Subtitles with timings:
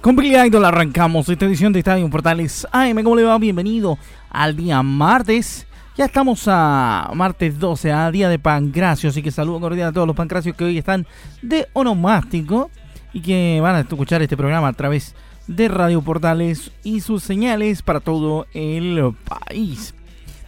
[0.00, 3.02] Con Billy Idol arrancamos esta edición de Estadio Portales AM.
[3.02, 3.36] ¿Cómo le va?
[3.36, 3.98] Bienvenido
[4.30, 5.66] al día martes.
[5.96, 9.10] Ya estamos a martes 12, a día de Pancracio.
[9.10, 11.06] Así que saludo cordial a todos los Pancracios que hoy están
[11.42, 12.70] de onomástico
[13.12, 15.14] y que van a escuchar este programa a través
[15.46, 19.94] de Radio Portales y sus señales para todo el país.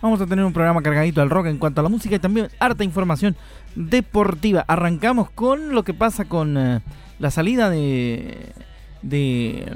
[0.01, 2.49] Vamos a tener un programa cargadito al rock en cuanto a la música y también
[2.59, 3.37] harta información
[3.75, 4.65] deportiva.
[4.69, 6.81] Arrancamos con lo que pasa con eh,
[7.19, 8.53] la salida de
[9.03, 9.73] de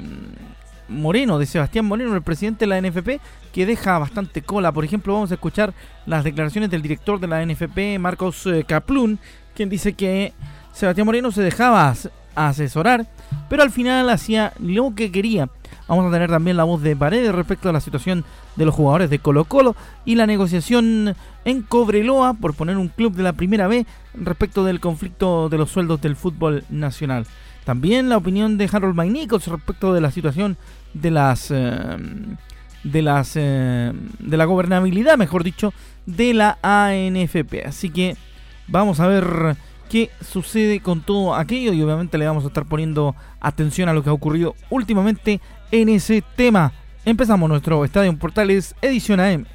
[0.89, 3.19] mm, Moreno, de Sebastián Moreno, el presidente de la NFP,
[3.51, 4.71] que deja bastante cola.
[4.71, 5.73] Por ejemplo, vamos a escuchar
[6.05, 9.19] las declaraciones del director de la NFP, Marcos eh, Kaplun,
[9.55, 10.33] quien dice que
[10.73, 11.93] Sebastián Moreno se dejaba
[12.35, 13.07] asesorar,
[13.49, 15.49] pero al final hacía lo que quería.
[15.87, 19.09] Vamos a tener también la voz de Paredes respecto a la situación de los jugadores
[19.09, 21.15] de Colo Colo y la negociación
[21.45, 25.69] en Cobreloa por poner un club de la primera B respecto del conflicto de los
[25.69, 27.27] sueldos del fútbol nacional.
[27.65, 30.55] También la opinión de Harold Maynicos respecto de la situación
[30.93, 31.97] de las eh,
[32.83, 35.73] de las eh, de la gobernabilidad, mejor dicho,
[36.05, 37.65] de la ANFP.
[37.65, 38.15] Así que
[38.67, 39.57] vamos a ver
[39.89, 44.03] qué sucede con todo aquello y obviamente le vamos a estar poniendo atención a lo
[44.03, 45.41] que ha ocurrido últimamente
[45.71, 46.71] en ese tema.
[47.03, 49.45] Empezamos nuestro Estadio en Portales edición AM.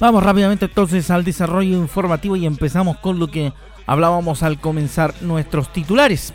[0.00, 3.52] Vamos rápidamente entonces al desarrollo informativo y empezamos con lo que
[3.86, 6.32] hablábamos al comenzar nuestros titulares.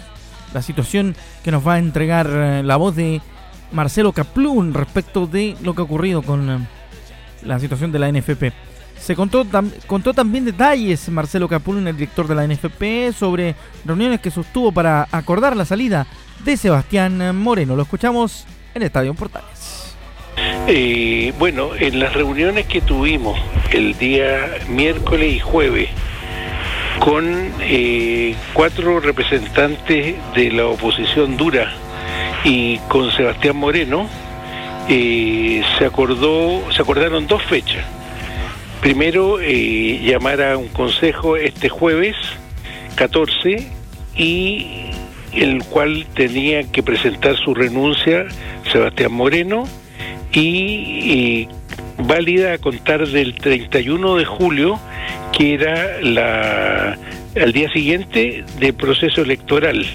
[0.53, 3.23] La situación que nos va a entregar eh, la voz de
[3.71, 6.59] Marcelo Caplún respecto de lo que ha ocurrido con eh,
[7.41, 8.53] la situación de la NFP.
[8.99, 9.43] Se contó,
[9.87, 15.07] contó también detalles Marcelo Caplún, el director de la NFP, sobre reuniones que sostuvo para
[15.11, 16.05] acordar la salida
[16.45, 17.75] de Sebastián Moreno.
[17.75, 18.45] Lo escuchamos
[18.75, 19.54] en Estadio Portales.
[20.68, 23.40] Eh, bueno, en las reuniones que tuvimos
[23.72, 25.90] el día miércoles y jueves
[27.00, 31.72] con eh, cuatro representantes de la oposición dura
[32.44, 34.09] y con Sebastián Moreno,
[34.90, 37.85] eh, se acordó, se acordaron dos fechas.
[38.81, 42.16] Primero, llamar a un consejo este jueves
[42.95, 43.68] 14
[44.16, 44.85] y
[45.31, 48.25] el cual tenía que presentar su renuncia
[48.72, 49.68] Sebastián Moreno
[50.41, 51.47] y,
[51.97, 54.79] válida a contar del 31 de julio,
[55.31, 56.97] que era la,
[57.41, 59.85] al día siguiente del proceso electoral.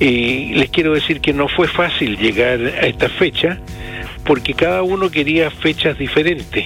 [0.00, 3.58] Y les quiero decir que no fue fácil llegar a esta fecha
[4.24, 6.64] porque cada uno quería fechas diferentes.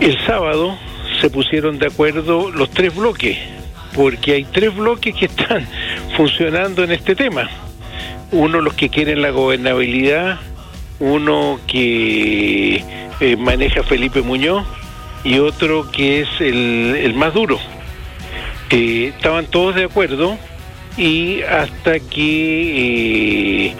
[0.00, 0.76] El sábado
[1.20, 3.38] se pusieron de acuerdo los tres bloques,
[3.94, 5.66] porque hay tres bloques que están
[6.16, 7.48] funcionando en este tema.
[8.32, 10.40] Uno los que quieren la gobernabilidad,
[11.00, 12.84] uno que
[13.20, 14.66] eh, maneja Felipe Muñoz
[15.22, 17.58] y otro que es el, más duro.
[18.70, 20.36] Eh, estaban todos de acuerdo
[20.96, 23.74] y hasta que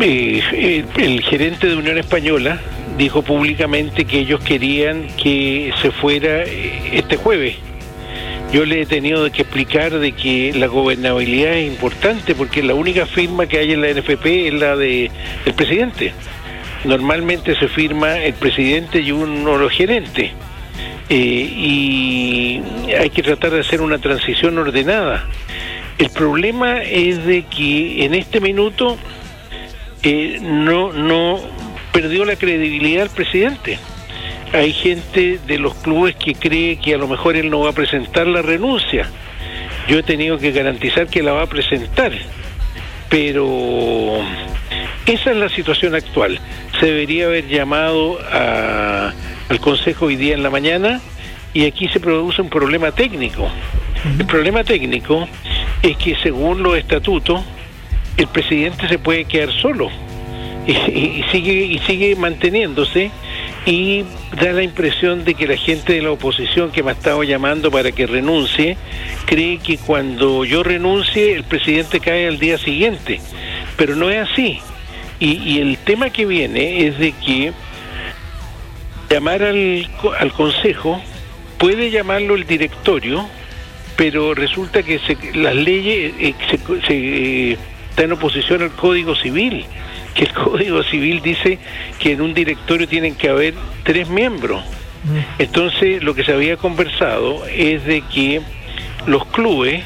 [0.00, 2.60] eh, el gerente de Unión Española
[2.98, 7.56] dijo públicamente que ellos querían que se fuera este jueves
[8.52, 13.06] yo le he tenido que explicar de que la gobernabilidad es importante porque la única
[13.06, 15.10] firma que hay en la NFP es la de
[15.46, 16.12] el presidente.
[16.84, 20.32] Normalmente se firma el presidente y uno los gerentes.
[21.08, 22.62] Eh, y
[22.98, 25.26] hay que tratar de hacer una transición ordenada.
[25.96, 28.98] El problema es de que en este minuto
[30.02, 31.40] eh, no, no
[31.90, 33.78] perdió la credibilidad el presidente
[34.52, 37.72] hay gente de los clubes que cree que a lo mejor él no va a
[37.72, 39.08] presentar la renuncia.
[39.88, 42.12] Yo he tenido que garantizar que la va a presentar,
[43.08, 44.18] pero
[45.06, 46.38] esa es la situación actual.
[46.78, 51.00] Se debería haber llamado al Consejo hoy día en la mañana
[51.54, 53.48] y aquí se produce un problema técnico.
[54.18, 55.28] El problema técnico
[55.82, 57.42] es que según los estatutos,
[58.16, 59.90] el presidente se puede quedar solo
[60.66, 63.10] y, sigue y sigue manteniéndose
[63.66, 64.04] y
[64.40, 67.70] da la impresión de que la gente de la oposición que me ha estado llamando
[67.70, 68.76] para que renuncie
[69.26, 73.20] cree que cuando yo renuncie el presidente cae al día siguiente,
[73.76, 74.60] pero no es así.
[75.20, 77.52] Y, y el tema que viene es de que
[79.08, 79.86] llamar al,
[80.18, 81.00] al consejo
[81.58, 83.28] puede llamarlo el directorio,
[83.96, 84.98] pero resulta que
[85.34, 87.58] las leyes eh, se, se, eh,
[87.96, 89.64] en oposición al Código Civil,
[90.14, 91.58] que el Código Civil dice
[91.98, 93.54] que en un directorio tienen que haber
[93.84, 94.62] tres miembros.
[95.04, 95.40] Mm.
[95.42, 98.42] Entonces, lo que se había conversado es de que
[99.06, 99.82] los clubes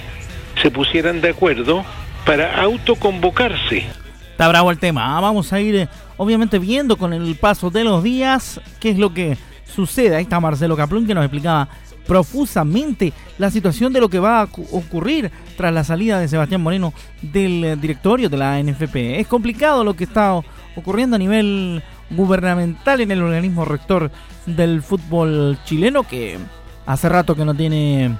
[0.60, 1.84] se pusieran de acuerdo
[2.24, 3.84] para autoconvocarse.
[4.30, 5.16] Está bravo el tema.
[5.16, 5.20] ¿ah?
[5.20, 9.14] Vamos a ir, eh, obviamente, viendo con el paso de los días qué es lo
[9.14, 10.16] que sucede.
[10.16, 11.68] Ahí está Marcelo Caplún que nos explicaba
[12.06, 16.92] profusamente la situación de lo que va a ocurrir tras la salida de Sebastián Moreno
[17.22, 19.18] del eh, directorio de la NFP.
[19.18, 20.40] Es complicado lo que está
[20.76, 24.10] ocurriendo a nivel gubernamental en el organismo rector
[24.46, 26.38] del fútbol chileno que
[26.86, 28.16] hace rato que no tiene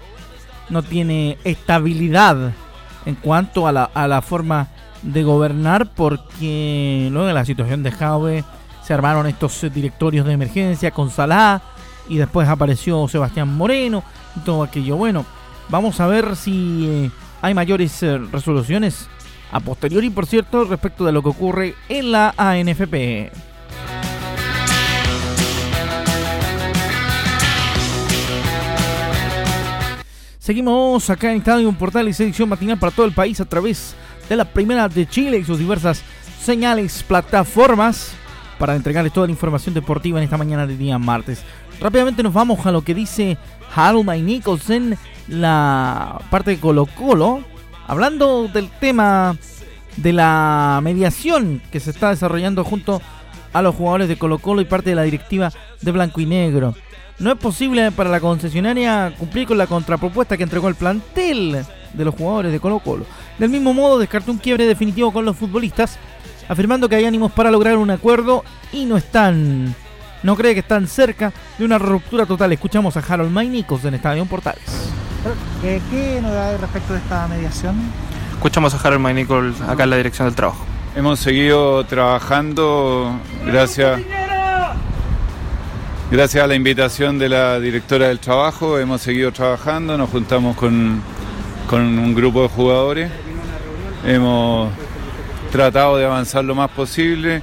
[0.69, 2.53] no tiene estabilidad
[3.05, 4.67] en cuanto a la, a la forma
[5.03, 8.45] de gobernar porque luego de la situación de Jaue
[8.83, 11.63] se armaron estos directorios de emergencia con Salah
[12.09, 14.03] y después apareció Sebastián Moreno
[14.37, 14.97] y todo aquello.
[14.97, 15.25] Bueno,
[15.69, 17.11] vamos a ver si eh,
[17.43, 19.09] hay mayores eh, resoluciones
[19.53, 23.31] a posteriori, por cierto, respecto de lo que ocurre en la ANFP.
[30.39, 33.97] Seguimos acá en Estadio Portal y edición matinal para todo el país a través
[34.29, 36.03] de la Primera de Chile y sus diversas
[36.41, 38.13] señales, plataformas
[38.57, 41.43] para entregarles toda la información deportiva en esta mañana de día martes.
[41.81, 43.37] Rápidamente nos vamos a lo que dice
[43.75, 44.97] Harold May Nicholson,
[45.29, 47.43] la parte de Colo Colo,
[47.87, 49.37] hablando del tema
[49.97, 53.01] de la mediación que se está desarrollando junto
[53.53, 56.75] a los jugadores de Colo Colo y parte de la directiva de Blanco y Negro.
[57.19, 62.05] No es posible para la concesionaria cumplir con la contrapropuesta que entregó el plantel de
[62.05, 63.07] los jugadores de Colo Colo.
[63.39, 65.99] Del mismo modo, descartó un quiebre definitivo con los futbolistas,
[66.49, 69.75] afirmando que hay ánimos para lograr un acuerdo y no están
[70.23, 72.53] no cree que están cerca de una ruptura total.
[72.53, 74.63] Escuchamos a Harold Maynicos en Estadio Portales.
[75.65, 77.77] Eh, ¿Qué novedades respecto de esta mediación?
[78.33, 80.65] Escuchamos a Harold Maynicos acá en la dirección del trabajo.
[80.95, 84.01] Hemos seguido trabajando gracias,
[86.11, 88.79] gracias a la invitación de la directora del trabajo.
[88.79, 91.03] Hemos seguido trabajando, nos juntamos con,
[91.69, 93.11] con un grupo de jugadores.
[94.07, 94.71] Hemos
[95.51, 97.43] tratado de avanzar lo más posible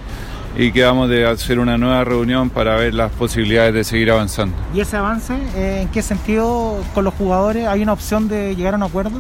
[0.56, 4.56] y quedamos de hacer una nueva reunión para ver las posibilidades de seguir avanzando.
[4.74, 7.68] ¿Y ese avance, eh, en qué sentido con los jugadores?
[7.68, 9.20] ¿Hay una opción de llegar a un acuerdo?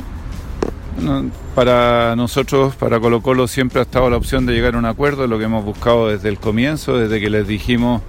[1.56, 5.28] para nosotros, para Colo Colo, siempre ha estado la opción de llegar a un acuerdo,
[5.28, 8.02] lo que hemos buscado desde el comienzo, desde que les dijimos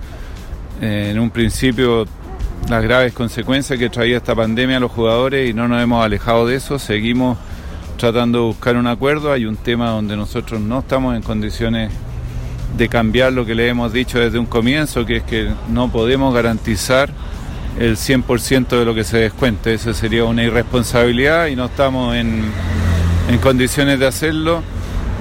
[0.81, 2.05] eh, en un principio
[2.69, 6.47] las graves consecuencias que traía esta pandemia a los jugadores y no nos hemos alejado
[6.47, 7.37] de eso, seguimos
[7.97, 11.91] tratando de buscar un acuerdo, hay un tema donde nosotros no estamos en condiciones
[12.77, 16.35] de cambiar lo que le hemos dicho desde un comienzo, que es que no podemos
[16.35, 17.11] garantizar
[17.79, 19.75] el 100% de lo que se descuente.
[19.75, 22.45] Eso sería una irresponsabilidad y no estamos en,
[23.29, 24.63] en condiciones de hacerlo.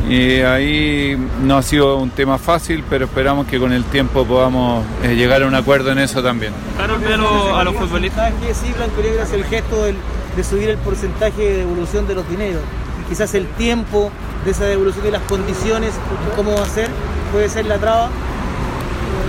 [0.09, 4.83] Y ahí no ha sido un tema fácil, pero esperamos que con el tiempo podamos
[5.01, 6.51] eh, llegar a un acuerdo en eso también.
[6.75, 11.57] Claro, pero a los futbolistas sí, Blanco hace el gesto de subir el porcentaje de
[11.59, 12.61] devolución de los dineros.
[13.07, 14.11] Quizás el tiempo
[14.43, 15.93] de esa devolución y las condiciones,
[16.35, 16.89] cómo va a ser,
[17.33, 18.09] puede ser la traba?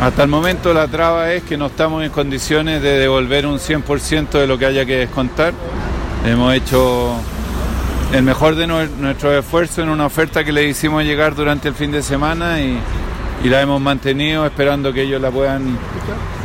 [0.01, 4.31] Hasta el momento la traba es que no estamos en condiciones de devolver un 100%
[4.31, 5.55] de lo que haya que descontar.
[6.27, 7.15] Hemos hecho
[8.13, 11.91] el mejor de nuestro esfuerzo en una oferta que le hicimos llegar durante el fin
[11.91, 12.79] de semana y,
[13.45, 15.77] la hemos mantenido esperando que ellos la puedan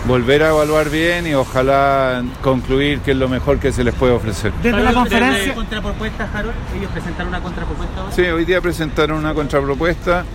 [0.06, 4.12] volver a evaluar bien y ojalá concluir que es lo mejor que se les puede
[4.12, 4.52] ofrecer.
[4.62, 5.56] Desde la conferencia...
[5.56, 6.56] ¿Contrapropuesta, Harold?
[6.78, 8.12] ¿Ellos presentaron una contrapropuesta?
[8.12, 10.26] Sí, hoy día presentaron una contrapropuesta.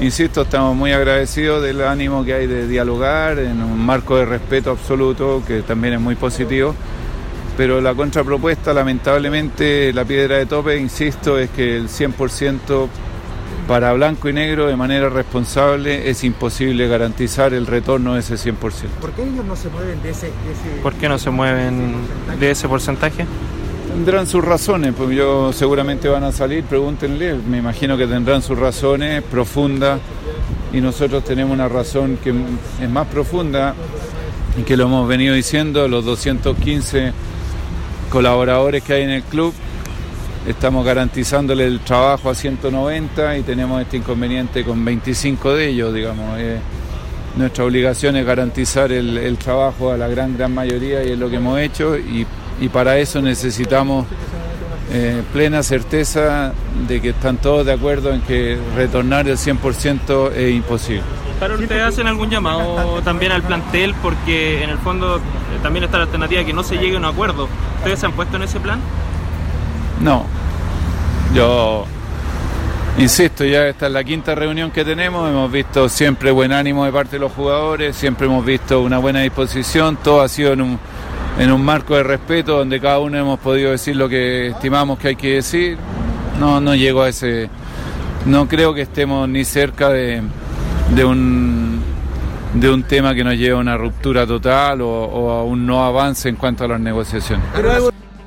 [0.00, 4.70] Insisto, estamos muy agradecidos del ánimo que hay de dialogar en un marco de respeto
[4.70, 6.74] absoluto, que también es muy positivo.
[7.56, 12.88] Pero la contrapropuesta, lamentablemente, la piedra de tope, insisto, es que el 100%
[13.66, 18.54] para blanco y negro de manera responsable es imposible garantizar el retorno de ese 100%.
[19.00, 20.30] ¿Por qué ellos no se mueven de ese,
[20.82, 21.94] ¿Por qué no se mueven
[22.38, 23.24] de ese porcentaje?
[23.96, 28.58] Tendrán sus razones, porque yo seguramente van a salir, pregúntenle, me imagino que tendrán sus
[28.58, 30.00] razones profundas
[30.70, 33.74] y nosotros tenemos una razón que es más profunda,
[34.66, 37.14] que lo hemos venido diciendo, los 215
[38.10, 39.54] colaboradores que hay en el club,
[40.46, 46.38] estamos garantizándole el trabajo a 190 y tenemos este inconveniente con 25 de ellos, digamos.
[46.38, 46.58] Eh,
[47.38, 51.36] nuestra obligación es garantizar el, trabajo a la gran, gran mayoría y es lo que
[51.36, 52.26] hemos hecho y,
[52.68, 54.06] para eso necesitamos
[54.92, 56.52] eh, plena certeza
[56.86, 61.02] de que están todos de acuerdo en que retornar el 100% es imposible.
[61.40, 63.94] ¿Para ustedes hacen algún llamado también al plantel?
[64.00, 65.20] Porque en el fondo eh,
[65.62, 67.48] también está la alternativa de que no se llegue a un acuerdo.
[67.78, 68.80] ¿Ustedes se han puesto en ese plan?
[70.00, 70.24] No.
[71.34, 71.84] Yo
[72.96, 75.28] insisto, ya esta es la quinta reunión que tenemos.
[75.28, 79.20] Hemos visto siempre buen ánimo de parte de los jugadores, siempre hemos visto una buena
[79.20, 79.96] disposición.
[79.96, 80.78] Todo ha sido en un,
[81.38, 85.08] en un marco de respeto donde cada uno hemos podido decir lo que estimamos que
[85.08, 85.78] hay que decir.
[86.40, 87.48] No, no llego a ese.
[88.24, 90.22] No creo que estemos ni cerca de
[90.94, 91.80] de un,
[92.54, 96.28] de un tema que nos lleva a una ruptura total o, a un no avance
[96.28, 97.44] en cuanto a las negociaciones.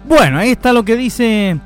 [0.06, 1.58] Bueno, ahí está lo que dice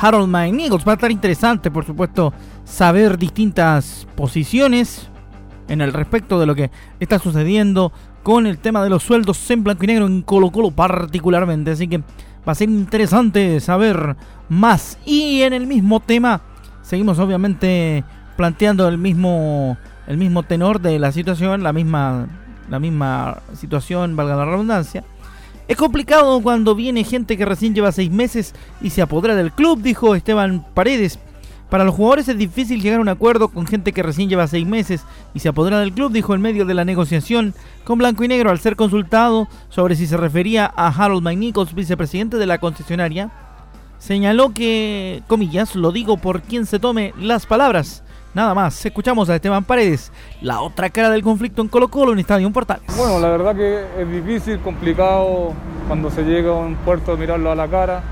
[0.00, 0.86] Harold McNichols.
[0.86, 2.32] Va a estar interesante, por supuesto,
[2.64, 5.08] saber distintas posiciones
[5.68, 9.64] en el respecto de lo que está sucediendo con el tema de los sueldos en
[9.64, 11.70] blanco y negro en Colo Colo particularmente.
[11.70, 14.16] Así que va a ser interesante saber
[14.48, 14.98] más.
[15.04, 16.40] Y en el mismo tema,
[16.82, 18.04] seguimos obviamente
[18.36, 19.76] planteando el mismo
[20.10, 22.26] el mismo tenor de la situación, la misma,
[22.68, 25.04] la misma situación, valga la redundancia.
[25.68, 29.80] Es complicado cuando viene gente que recién lleva seis meses y se apodera del club,
[29.80, 31.20] dijo Esteban Paredes.
[31.70, 34.66] Para los jugadores es difícil llegar a un acuerdo con gente que recién lleva seis
[34.66, 38.28] meses y se apodera del club, dijo en medio de la negociación con Blanco y
[38.28, 43.30] Negro al ser consultado sobre si se refería a Harold McNichols, vicepresidente de la concesionaria.
[43.98, 48.02] Señaló que, comillas, lo digo por quien se tome las palabras.
[48.34, 50.10] Nada más, escuchamos a Esteban Paredes,
[50.40, 52.80] la otra cara del conflicto en Colo Colo en Estadio Portal.
[52.96, 55.52] Bueno, la verdad que es difícil, complicado
[55.86, 58.02] cuando se llega a un puerto mirarlo a la cara.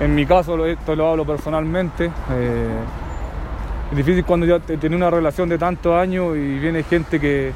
[0.00, 2.06] En mi caso, esto lo hablo personalmente.
[2.06, 2.78] Eh,
[3.90, 7.52] es difícil cuando ya tiene una relación de tantos años y viene gente que,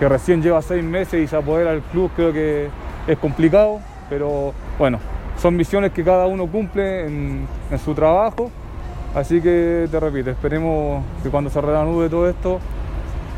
[0.00, 2.68] recién lleva seis meses y se apodera del club, creo que
[3.06, 4.98] es complicado, pero bueno,
[5.38, 7.46] son misiones que cada uno cumple en
[7.82, 8.50] su trabajo
[9.16, 12.60] Así que te repito, esperemos que cuando se reanude todo esto,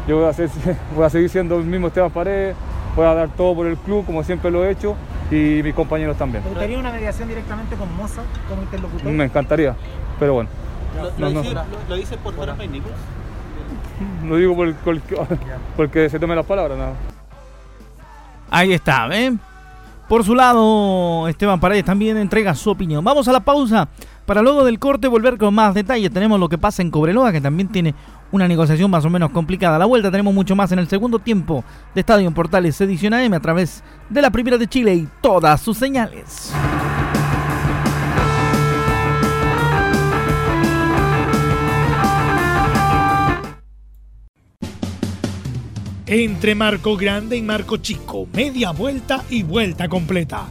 [0.09, 0.33] yo voy a,
[0.97, 2.57] voy a seguir siendo el mismo Esteban Paredes,
[2.99, 4.97] voy a dar todo por el club como siempre lo he hecho
[5.31, 6.43] y mis compañeros también.
[6.43, 9.13] ¿Te gustaría una mediación directamente con Moza como interlocutor?
[9.13, 9.77] Me encantaría,
[10.19, 10.51] pero bueno.
[11.17, 11.43] ¿Lo, no,
[11.89, 12.57] lo, dice, por fuera
[14.25, 14.75] Lo digo por,
[15.77, 16.95] porque se tomen las palabras, nada.
[18.51, 19.39] Ahí está, ¿ven?
[20.09, 23.05] Por su lado, Esteban Paredes también entrega su opinión.
[23.05, 23.87] Vamos a la pausa
[24.29, 26.13] para luego del corte volver con más detalles.
[26.13, 27.95] Tenemos lo que pasa en Cobreloa, que también tiene
[28.31, 29.79] una negociación más o menos complicada.
[29.79, 33.33] La vuelta tenemos mucho más en el segundo tiempo de Estadio en Portales Edición AM
[33.33, 36.53] a través de la Primera de Chile y todas sus señales.
[46.07, 50.51] Entre marco grande y marco chico, media vuelta y vuelta completa.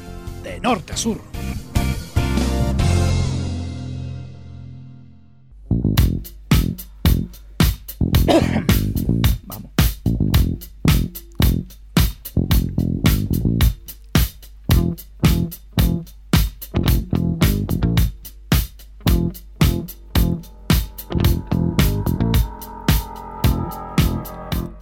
[0.43, 1.17] de norte a sur.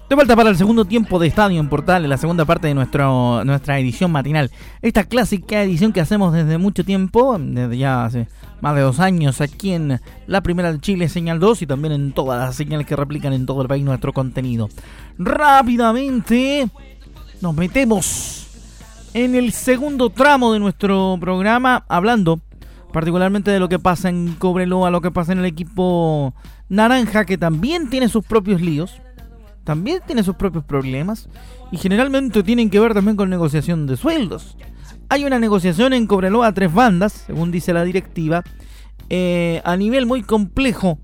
[0.09, 2.73] De vuelta para el segundo tiempo de Estadio en Portal, en la segunda parte de
[2.73, 4.49] nuestro, nuestra edición matinal.
[4.81, 8.27] Esta clásica edición que hacemos desde mucho tiempo, desde ya hace
[8.59, 12.11] más de dos años aquí en la primera de Chile, señal 2, y también en
[12.11, 14.67] todas las señales que replican en todo el país nuestro contenido.
[15.19, 16.67] Rápidamente
[17.39, 18.47] nos metemos
[19.13, 22.39] en el segundo tramo de nuestro programa, hablando
[22.91, 26.33] particularmente de lo que pasa en Cobreloa, lo que pasa en el equipo
[26.67, 28.99] naranja, que también tiene sus propios líos
[29.69, 31.29] también tiene sus propios problemas
[31.71, 34.57] y generalmente tienen que ver también con negociación de sueldos.
[35.09, 38.43] Hay una negociación en Cobreloa tres bandas, según dice la directiva,
[39.11, 40.97] eh, a nivel muy complejo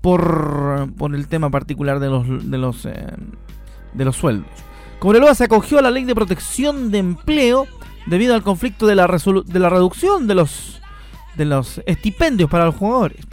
[0.00, 3.06] por, por, el tema particular de los, de los, eh,
[3.94, 4.50] de los sueldos.
[4.98, 7.68] Cobreloa se acogió a la ley de protección de empleo
[8.06, 10.82] debido al conflicto de la, de la reducción de los,
[11.36, 13.24] de los estipendios para los jugadores.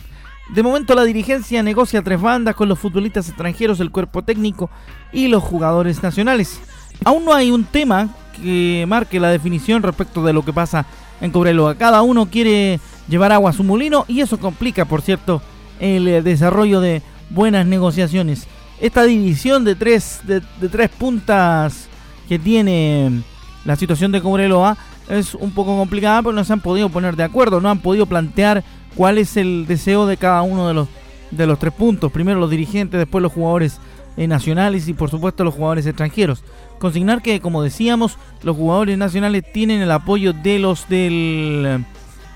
[0.50, 4.70] De momento la dirigencia negocia tres bandas con los futbolistas extranjeros, el cuerpo técnico
[5.12, 6.60] y los jugadores nacionales.
[7.04, 10.86] Aún no hay un tema que marque la definición respecto de lo que pasa
[11.20, 11.76] en Cobreloa.
[11.76, 15.42] Cada uno quiere llevar agua a su molino y eso complica, por cierto,
[15.80, 18.48] el eh, desarrollo de buenas negociaciones.
[18.80, 21.88] Esta división de tres, de, de tres puntas
[22.30, 23.24] que tiene
[23.64, 24.78] la situación de Cobreloa
[25.10, 28.06] es un poco complicada porque no se han podido poner de acuerdo, no han podido
[28.06, 28.64] plantear
[28.96, 30.88] cuál es el deseo de cada uno de los,
[31.32, 32.12] de los tres puntos.
[32.12, 33.80] Primero los dirigentes, después los jugadores
[34.18, 36.44] eh, nacionales y por supuesto los jugadores extranjeros.
[36.80, 41.86] Consignar que, como decíamos, los jugadores nacionales tienen el apoyo de los del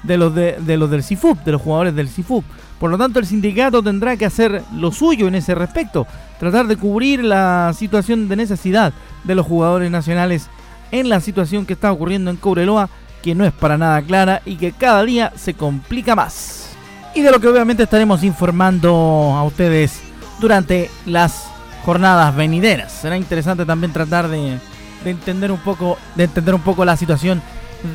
[0.04, 2.44] de los de, los del CIFUP, de los jugadores del CIFUP.
[2.80, 6.08] Por lo tanto, el sindicato tendrá que hacer lo suyo en ese respecto,
[6.40, 8.94] tratar de cubrir la situación de necesidad
[9.26, 10.48] de los jugadores nacionales
[10.92, 12.90] en la situación que está ocurriendo en Cobreloa
[13.22, 16.70] que no es para nada clara y que cada día se complica más.
[17.16, 18.90] Y de lo que obviamente estaremos informando
[19.36, 20.02] a ustedes
[20.40, 21.50] durante las
[21.84, 22.92] jornadas venideras.
[22.92, 24.60] Será interesante también tratar de,
[25.06, 27.42] entender un poco de entender un poco la situación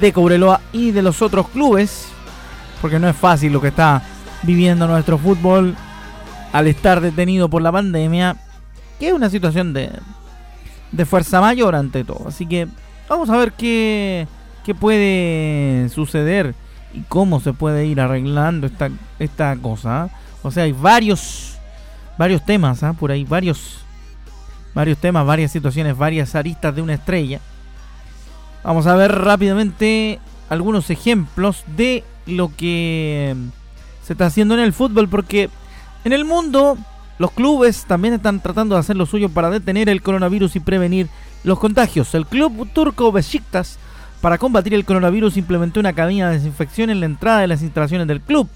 [0.01, 2.07] de Cobreloa y de los otros clubes,
[2.81, 4.03] porque no es fácil lo que está
[4.43, 5.77] viviendo nuestro fútbol
[6.53, 8.37] al estar detenido por la pandemia,
[8.99, 9.91] que es una situación de,
[10.93, 12.29] de fuerza mayor ante todo.
[12.29, 12.69] Así que
[13.09, 14.27] vamos a ver qué
[14.65, 16.55] qué puede suceder
[16.93, 20.11] y cómo se puede ir arreglando esta, esta cosa.
[20.43, 21.59] O sea, hay varios,
[22.19, 22.93] varios temas, ¿ah?
[22.93, 23.79] por ahí, varios,
[24.75, 27.41] varios temas, varias situaciones, varias aristas de una estrella.
[28.63, 33.37] Vamos a ver rápidamente algunos ejemplos de lo que
[34.03, 35.51] se está haciendo en el fútbol, porque
[36.05, 36.79] en el mundo
[37.19, 41.09] los clubes también están tratando de hacer lo suyo para detener el coronavirus y prevenir
[41.45, 42.15] los contagios.
[42.15, 43.79] El club turco Besiktas
[44.25, 48.07] para combatir el coronavirus implementó una cabina de desinfección en la entrada de las instalaciones
[48.07, 48.49] del club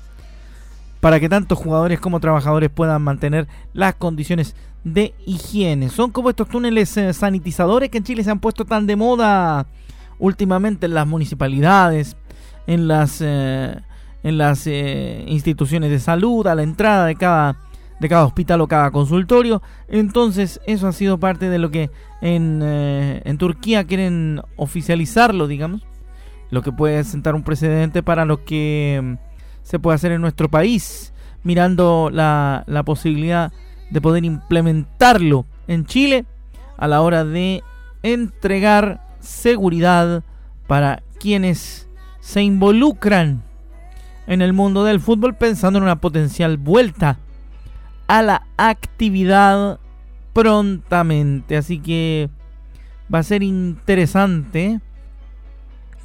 [0.98, 5.90] para que tanto jugadores como trabajadores puedan mantener las condiciones de higiene.
[5.90, 9.66] Son como estos túneles eh, sanitizadores que en Chile se han puesto tan de moda
[10.18, 12.16] últimamente en las municipalidades,
[12.66, 13.78] en las, eh,
[14.22, 17.58] en las eh, instituciones de salud, a la entrada de cada,
[18.00, 19.62] de cada hospital o cada consultorio.
[19.88, 25.82] Entonces eso ha sido parte de lo que en, eh, en Turquía quieren oficializarlo, digamos.
[26.50, 29.14] Lo que puede sentar un precedente para lo que mm,
[29.62, 33.52] se puede hacer en nuestro país, mirando la, la posibilidad
[33.90, 36.24] de poder implementarlo en Chile
[36.76, 37.62] a la hora de
[38.02, 40.22] entregar seguridad
[40.66, 41.88] para quienes
[42.20, 43.42] se involucran
[44.26, 47.18] en el mundo del fútbol pensando en una potencial vuelta
[48.08, 49.78] a la actividad
[50.32, 51.56] prontamente.
[51.56, 52.28] Así que
[53.12, 54.80] va a ser interesante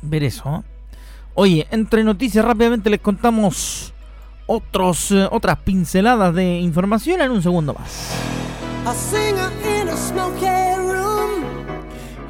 [0.02, 0.64] ver eso.
[1.34, 3.94] Oye, entre noticias rápidamente les contamos
[4.46, 8.12] otros, eh, otras pinceladas de información en un segundo más.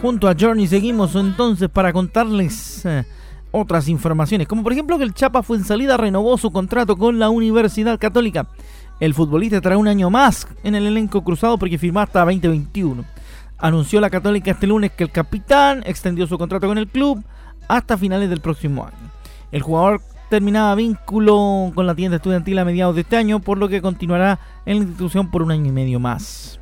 [0.02, 3.06] Junto a Journey seguimos entonces para contarles eh,
[3.52, 7.20] otras informaciones, como por ejemplo que el Chapa fue en salida renovó su contrato con
[7.20, 8.48] la Universidad Católica.
[9.04, 13.04] El futbolista trae un año más en el elenco cruzado porque firmó hasta 2021.
[13.58, 17.22] Anunció la Católica este lunes que el capitán extendió su contrato con el club
[17.68, 19.12] hasta finales del próximo año.
[19.52, 23.68] El jugador terminaba vínculo con la tienda estudiantil a mediados de este año, por lo
[23.68, 26.62] que continuará en la institución por un año y medio más.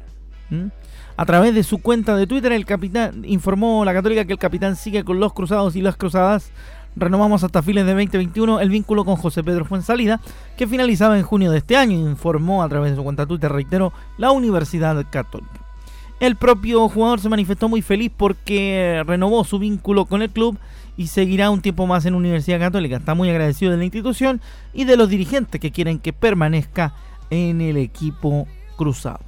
[0.49, 0.69] ¿Mm?
[1.17, 4.77] A través de su cuenta de Twitter, el capitán informó la Católica que el capitán
[4.77, 6.51] sigue con los cruzados y las cruzadas
[6.95, 10.19] renovamos hasta fines de 2021 el vínculo con José Pedro Fuensalida,
[10.57, 13.93] que finalizaba en junio de este año, informó a través de su cuenta Twitter, reitero,
[14.17, 15.61] la Universidad Católica.
[16.19, 20.59] El propio jugador se manifestó muy feliz porque renovó su vínculo con el club
[20.95, 22.97] y seguirá un tiempo más en Universidad Católica.
[22.97, 24.39] Está muy agradecido de la institución
[24.71, 26.93] y de los dirigentes que quieren que permanezca
[27.31, 29.21] en el equipo cruzado.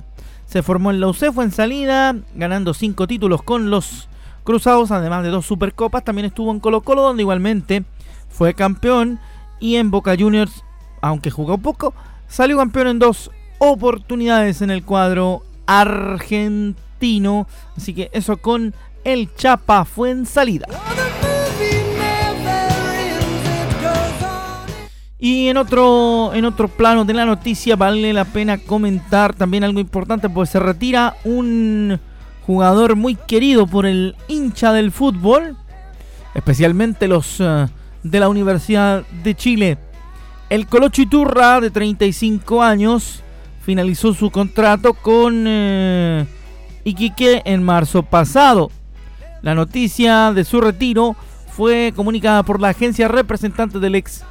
[0.45, 4.07] Se formó en la UCEFO en salida, ganando cinco títulos con los
[4.43, 7.83] Cruzados, además de dos Supercopas, también estuvo en Colo Colo, donde igualmente
[8.29, 9.19] fue campeón.
[9.59, 10.63] Y en Boca Juniors,
[11.01, 11.93] aunque jugó poco,
[12.27, 17.47] salió campeón en dos oportunidades en el cuadro argentino.
[17.77, 20.67] Así que eso con el Chapa fue en salida.
[25.19, 29.79] Y en otro, en otro plano de la noticia vale la pena comentar también algo
[29.79, 31.97] importante, pues se retira un
[32.45, 35.55] jugador muy querido por el hincha del fútbol,
[36.33, 37.67] especialmente los eh,
[38.03, 39.77] de la Universidad de Chile.
[40.49, 43.23] El Colocho Iturra, de 35 años,
[43.61, 46.25] finalizó su contrato con eh,
[46.83, 48.69] Iquique en marzo pasado.
[49.41, 51.15] La noticia de su retiro
[51.55, 54.23] fue comunicada por la agencia representante del ex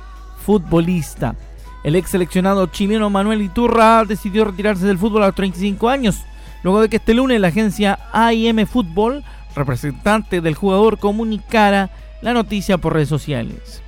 [0.44, 1.34] futbolista.
[1.82, 6.22] El ex seleccionado chileno Manuel Iturra decidió retirarse del fútbol a los 35 años
[6.62, 11.90] luego de que este lunes la agencia AIM Fútbol, representante del jugador, comunicara
[12.22, 13.82] la noticia por redes sociales.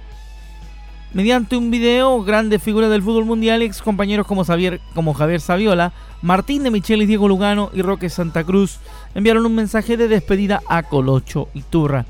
[1.12, 5.92] Mediante un video, grandes figuras del fútbol mundial, ex compañeros como Javier, como Javier Saviola,
[6.22, 8.78] Martín de Michelis, Diego Lugano y Roque Santa Cruz
[9.14, 12.04] enviaron un mensaje de despedida a Colocho y Turra.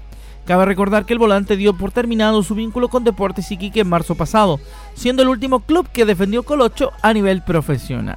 [0.47, 4.15] Cabe recordar que el volante dio por terminado su vínculo con Deportes Iquique en marzo
[4.15, 4.59] pasado,
[4.95, 8.17] siendo el último club que defendió Colocho a nivel profesional.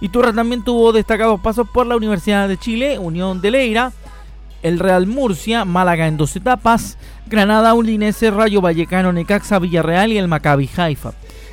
[0.00, 3.92] Iturra también tuvo destacados pasos por la Universidad de Chile, Unión de Leira,
[4.62, 10.28] el Real Murcia, Málaga en dos etapas, Granada, Udinese, Rayo Vallecano, Necaxa, Villarreal y el
[10.28, 11.12] Maccabi Haifa.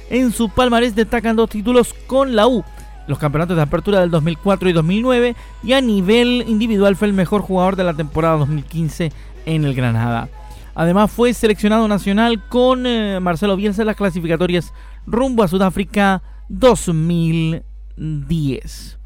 [0.09, 2.63] En su palmarés destacan dos títulos con la U,
[3.07, 7.41] los campeonatos de apertura del 2004 y 2009, y a nivel individual fue el mejor
[7.41, 9.11] jugador de la temporada 2015
[9.45, 10.29] en el Granada.
[10.75, 14.73] Además fue seleccionado nacional con eh, Marcelo Bielsa en las clasificatorias
[15.05, 17.63] rumbo a Sudáfrica 2000.
[17.97, 18.97] 10.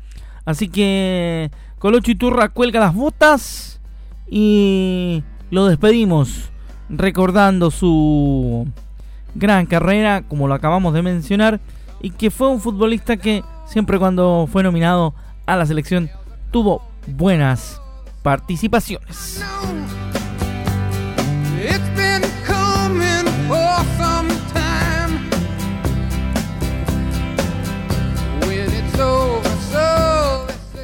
[0.46, 3.80] Así que Colocho Iturra cuelga las botas
[4.30, 6.50] y lo despedimos
[6.90, 8.68] recordando su
[9.36, 11.60] gran carrera, como lo acabamos de mencionar,
[12.02, 15.14] y que fue un futbolista que siempre cuando fue nominado
[15.46, 16.10] a la selección
[16.52, 17.82] tuvo buenas
[18.24, 19.44] participaciones.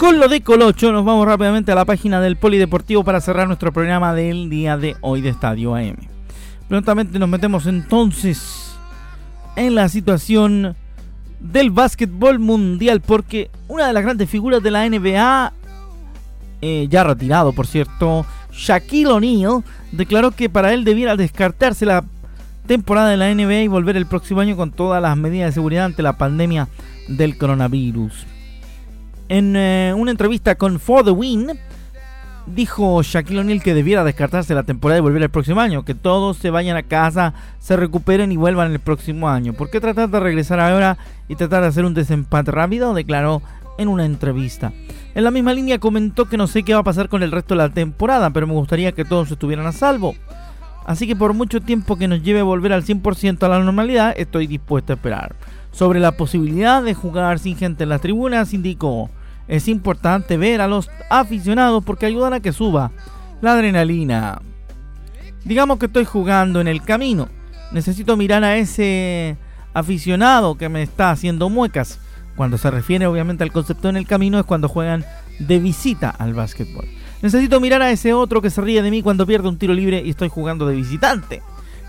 [0.04, 3.71] Con lo de Colocho nos vamos rápidamente a la página del Polideportivo para cerrar nuestro
[3.71, 5.95] programa del día de hoy de Estadio AM.
[6.67, 8.76] Prontamente nos metemos entonces
[9.56, 10.76] en la situación
[11.39, 15.54] del básquetbol mundial porque una de las grandes figuras de la NBA,
[16.62, 22.04] eh, ya retirado por cierto, Shaquille O'Neal, declaró que para él debiera descartarse la
[22.67, 25.86] temporada de la NBA y volver el próximo año con todas las medidas de seguridad
[25.86, 26.67] ante la pandemia
[27.08, 28.26] del coronavirus.
[29.30, 31.52] En eh, una entrevista con For the Win,
[32.46, 36.38] Dijo Shaquille O'Neal que debiera descartarse la temporada y volver el próximo año, que todos
[36.38, 39.54] se vayan a casa, se recuperen y vuelvan el próximo año.
[39.54, 40.98] ¿Por qué tratar de regresar ahora
[41.30, 42.94] y tratar de hacer un desempate rápido?
[42.94, 43.42] Declaró
[43.78, 44.74] en una entrevista.
[45.16, 47.54] En la misma línea comentó que no sé qué va a pasar con el resto
[47.54, 50.13] de la temporada, pero me gustaría que todos estuvieran a salvo.
[50.86, 54.13] Así que por mucho tiempo que nos lleve a volver al 100% a la normalidad,
[54.18, 55.34] estoy dispuesto a esperar.
[55.74, 59.10] Sobre la posibilidad de jugar sin gente en las tribunas, indicó,
[59.48, 62.92] es importante ver a los aficionados porque ayudan a que suba
[63.42, 64.40] la adrenalina.
[65.44, 67.28] Digamos que estoy jugando en el camino.
[67.72, 69.36] Necesito mirar a ese
[69.74, 72.00] aficionado que me está haciendo muecas.
[72.36, 75.04] Cuando se refiere obviamente al concepto en el camino es cuando juegan
[75.40, 76.86] de visita al básquetbol.
[77.22, 80.04] Necesito mirar a ese otro que se ríe de mí cuando pierdo un tiro libre
[80.06, 81.42] y estoy jugando de visitante.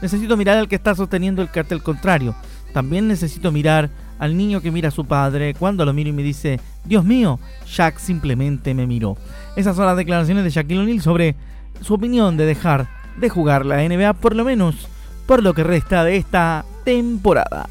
[0.02, 2.34] Necesito mirar al que está sosteniendo el cartel contrario.
[2.74, 6.24] También necesito mirar al niño que mira a su padre cuando lo miro y me
[6.24, 9.16] dice, Dios mío, Shaq simplemente me miró.
[9.54, 11.36] Esas son las declaraciones de Shaquille O'Neal sobre
[11.82, 14.88] su opinión de dejar de jugar la NBA por lo menos
[15.24, 17.68] por lo que resta de esta temporada.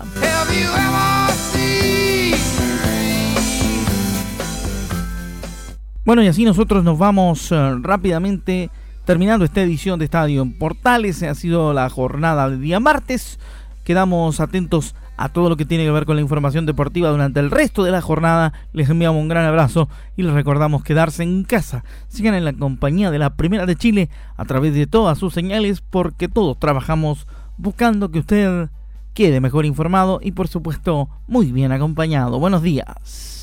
[6.06, 8.70] Bueno, y así nosotros nos vamos eh, rápidamente
[9.04, 11.24] terminando esta edición de Estadio en Portales.
[11.24, 13.38] Ha sido la jornada del día martes.
[13.84, 17.52] Quedamos atentos a todo lo que tiene que ver con la información deportiva durante el
[17.52, 18.54] resto de la jornada.
[18.72, 21.84] Les enviamos un gran abrazo y les recordamos quedarse en casa.
[22.08, 25.82] Sigan en la compañía de la Primera de Chile a través de todas sus señales
[25.82, 28.70] porque todos trabajamos buscando que usted
[29.14, 32.40] quede mejor informado y por supuesto muy bien acompañado.
[32.40, 33.43] Buenos días.